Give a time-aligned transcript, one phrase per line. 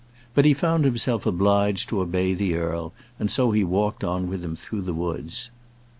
[0.33, 4.43] But he found himself obliged to obey the earl, and so he walked on with
[4.43, 5.51] him through the woods.